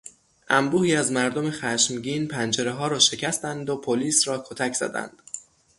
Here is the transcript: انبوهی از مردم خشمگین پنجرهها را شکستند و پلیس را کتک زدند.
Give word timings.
انبوهی 0.49 0.95
از 0.95 1.11
مردم 1.11 1.51
خشمگین 1.51 2.27
پنجرهها 2.27 2.87
را 2.87 2.99
شکستند 2.99 3.69
و 3.69 3.77
پلیس 3.77 4.27
را 4.27 4.45
کتک 4.49 4.73
زدند. 4.73 5.21